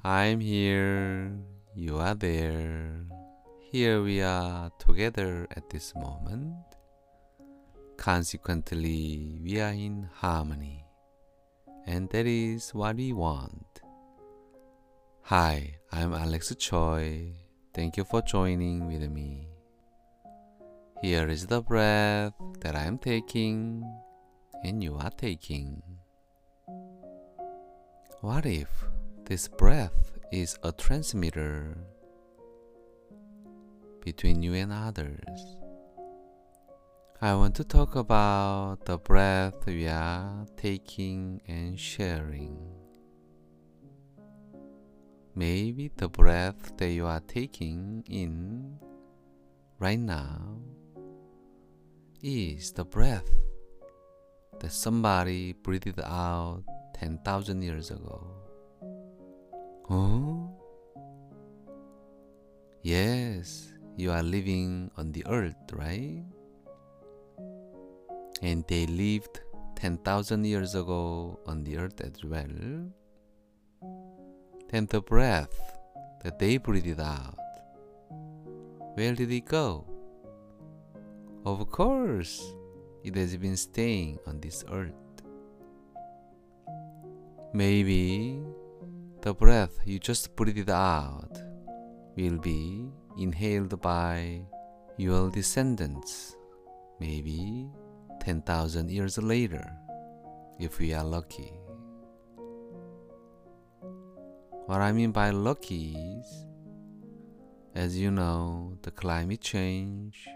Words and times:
I'm 0.09 0.39
here, 0.39 1.33
you 1.75 1.99
are 1.99 2.15
there. 2.15 3.05
Here 3.73 4.01
we 4.01 4.23
are 4.23 4.71
together 4.79 5.49
at 5.57 5.69
this 5.69 5.95
moment. 5.97 6.55
Consequently, 7.97 9.41
we 9.43 9.61
are 9.61 9.73
in 9.73 10.09
harmony. 10.15 10.85
And 11.87 12.09
that 12.11 12.27
is 12.27 12.71
what 12.71 12.97
we 12.97 13.13
want. 13.13 13.81
Hi, 15.23 15.79
I'm 15.91 16.15
Alex 16.15 16.55
Choi. 16.57 17.33
Thank 17.75 17.97
you 17.97 18.05
for 18.05 18.23
joining 18.23 18.87
with 18.87 19.11
me. 19.11 19.50
Here 21.02 21.28
is 21.28 21.48
the 21.48 21.64
breath 21.64 22.34
that 22.60 22.76
I 22.76 22.84
am 22.84 23.00
taking 23.00 23.82
and 24.64 24.84
you 24.84 24.98
are 24.98 25.10
taking. 25.10 25.82
What 28.22 28.46
if 28.46 28.70
this 29.26 29.48
breath 29.48 30.20
is 30.32 30.60
a 30.62 30.72
transmitter 30.72 31.76
between 34.06 34.44
you 34.44 34.54
and 34.54 34.72
others? 34.72 35.58
I 37.20 37.34
want 37.34 37.56
to 37.56 37.64
talk 37.64 37.96
about 37.96 38.86
the 38.86 39.00
breath 39.00 39.66
we 39.66 39.88
are 39.88 40.46
taking 40.56 41.42
and 41.48 41.80
sharing. 41.80 42.62
Maybe 45.34 45.90
the 45.98 46.10
breath 46.10 46.78
that 46.78 46.90
you 46.92 47.08
are 47.08 47.22
taking 47.22 48.04
in 48.08 48.78
right 49.80 49.98
now 49.98 50.61
is 52.24 52.72
the 52.72 52.86
breath 52.86 53.30
that 54.60 54.72
somebody 54.72 55.54
breathed 55.54 56.00
out 56.00 56.64
10,000 56.94 57.62
years 57.62 57.90
ago. 57.90 58.28
Huh? 59.90 60.48
Yes, 62.84 63.74
you 63.98 64.12
are 64.12 64.24
living 64.24 64.92
on 64.98 65.12
the 65.12 65.26
earth, 65.28 65.56
right? 65.74 66.24
And 68.42 68.64
they 68.68 68.86
lived 68.86 69.42
10,000 69.76 70.46
years 70.46 70.76
ago 70.76 71.40
on 71.48 71.64
the 71.64 71.78
earth 71.78 72.02
as 72.02 72.24
well. 72.24 72.48
Then 74.70 74.86
the 74.86 75.02
breath 75.02 75.60
that 76.24 76.38
they 76.38 76.58
breathed 76.58 77.00
out, 77.00 77.36
where 78.94 79.16
did 79.16 79.32
it 79.32 79.46
go? 79.46 79.91
Of 81.44 81.72
course, 81.72 82.54
it 83.04 83.16
has 83.16 83.36
been 83.36 83.58
staying 83.58 84.20
on 84.28 84.40
this 84.40 84.64
earth. 84.72 84.94
Maybe 87.52 88.40
the 89.22 89.34
breath 89.34 89.80
you 89.84 89.98
just 89.98 90.36
breathed 90.36 90.70
out 90.70 91.42
will 92.16 92.38
be 92.38 92.92
inhaled 93.18 93.82
by 93.82 94.46
your 94.98 95.32
descendants, 95.32 96.38
maybe 97.00 97.68
10,000 98.20 98.92
years 98.92 99.18
later, 99.18 99.66
if 100.60 100.78
we 100.78 100.94
are 100.94 101.04
lucky. 101.04 101.52
What 104.68 104.82
I 104.82 104.92
mean 104.92 105.12
by 105.12 105.32
lucky 105.32 105.96
is, 106.20 106.46
as 107.74 107.98
you 107.98 108.12
know, 108.12 108.78
the 108.84 108.92
climate 108.92 109.42
change 109.42 110.30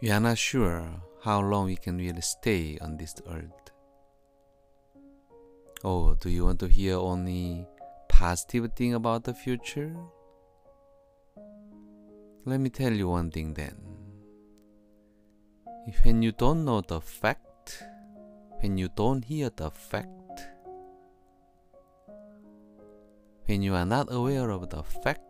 we 0.00 0.10
are 0.10 0.20
not 0.20 0.38
sure 0.38 0.84
how 1.24 1.40
long 1.40 1.66
we 1.66 1.76
can 1.76 1.98
really 1.98 2.20
stay 2.20 2.78
on 2.80 2.96
this 2.96 3.16
earth. 3.28 3.72
Oh, 5.82 6.14
do 6.14 6.30
you 6.30 6.44
want 6.44 6.60
to 6.60 6.68
hear 6.68 6.96
only 6.96 7.66
positive 8.08 8.72
thing 8.74 8.94
about 8.94 9.24
the 9.24 9.34
future? 9.34 9.94
Let 12.44 12.60
me 12.60 12.70
tell 12.70 12.92
you 12.92 13.08
one 13.08 13.30
thing 13.30 13.54
then. 13.54 13.76
If 15.86 16.04
when 16.04 16.22
you 16.22 16.32
don't 16.32 16.64
know 16.64 16.80
the 16.80 17.00
fact, 17.00 17.82
when 18.60 18.78
you 18.78 18.88
don't 18.94 19.24
hear 19.24 19.50
the 19.50 19.70
fact, 19.70 20.10
when 23.46 23.62
you 23.62 23.74
are 23.74 23.86
not 23.86 24.12
aware 24.12 24.50
of 24.50 24.68
the 24.70 24.82
fact, 24.82 25.27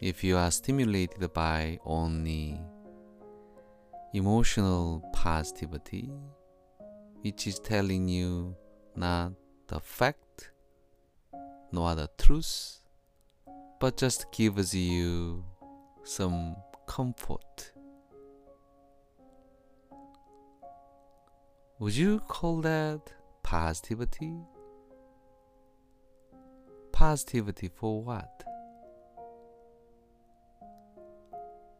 if 0.00 0.22
you 0.24 0.36
are 0.36 0.50
stimulated 0.50 1.32
by 1.32 1.78
only 1.84 2.60
emotional 4.12 5.02
positivity, 5.12 6.12
which 7.22 7.46
is 7.46 7.58
telling 7.58 8.08
you 8.08 8.54
not 8.96 9.32
the 9.68 9.80
fact 9.80 10.50
nor 11.72 11.94
the 11.94 12.08
truth, 12.18 12.80
but 13.80 13.96
just 13.96 14.30
gives 14.30 14.74
you 14.74 15.44
some 16.04 16.54
comfort. 16.86 17.72
Would 21.80 21.96
you 21.96 22.20
call 22.20 22.60
that 22.60 23.12
positivity? 23.42 24.34
Positivity 26.92 27.68
for 27.68 28.02
what? 28.02 28.43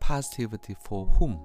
Positivity 0.07 0.77
for 0.85 1.07
whom? 1.07 1.41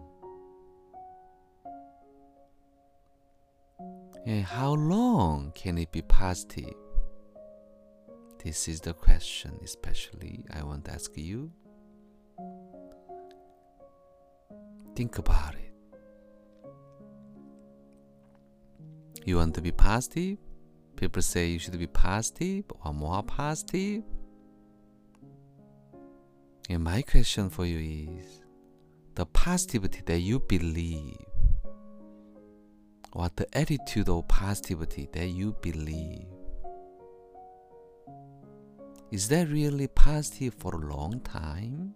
And 4.26 4.44
how 4.44 4.74
long 4.74 5.54
can 5.56 5.78
it 5.78 5.94
be 5.94 6.02
positive? 6.02 6.74
This 8.44 8.68
is 8.68 8.82
the 8.82 8.94
question, 8.94 9.58
especially 9.64 10.44
I 10.54 10.64
want 10.64 10.84
to 10.86 10.92
ask 10.92 11.10
you. 11.16 11.54
Think 14.94 15.18
about 15.20 15.56
it. 15.56 15.74
You 19.24 19.38
want 19.38 19.56
to 19.56 19.62
be 19.62 19.72
positive? 19.72 20.38
People 20.98 21.22
say 21.22 21.48
you 21.48 21.60
should 21.60 21.80
be 21.80 21.88
positive 21.88 22.66
or 22.84 22.94
more 22.94 23.24
positive. 23.24 24.04
And 26.70 26.84
my 26.84 27.02
question 27.04 27.50
for 27.50 27.66
you 27.66 28.20
is 28.20 28.39
the 29.20 29.26
positivity 29.26 30.02
that 30.06 30.20
you 30.20 30.40
believe, 30.40 31.18
or 33.12 33.30
the 33.36 33.46
attitude 33.58 34.08
of 34.08 34.26
positivity 34.30 35.10
that 35.12 35.28
you 35.28 35.54
believe, 35.62 36.26
is 39.12 39.28
that 39.28 39.50
really 39.50 39.88
positive 39.88 40.54
for 40.54 40.74
a 40.74 40.78
long 40.78 41.20
time? 41.20 41.94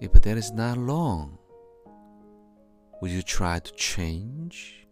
If 0.00 0.12
that 0.12 0.38
is 0.38 0.52
not 0.52 0.78
long, 0.78 1.36
would 3.02 3.10
you 3.10 3.20
try 3.20 3.58
to 3.58 3.72
change? 3.74 4.86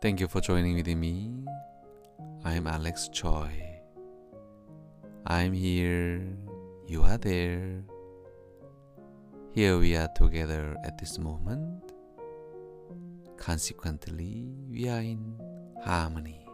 Thank 0.00 0.20
you 0.20 0.28
for 0.28 0.40
joining 0.40 0.76
with 0.76 0.86
me. 0.86 1.44
I 2.42 2.54
am 2.54 2.66
Alex 2.66 3.10
Choi. 3.12 3.75
I'm 5.28 5.52
here, 5.52 6.22
you 6.86 7.02
are 7.02 7.18
there. 7.18 7.82
Here 9.50 9.76
we 9.76 9.96
are 9.96 10.08
together 10.14 10.76
at 10.84 10.98
this 10.98 11.18
moment. 11.18 11.82
Consequently, 13.36 14.46
we 14.70 14.88
are 14.88 15.00
in 15.00 15.34
harmony. 15.84 16.45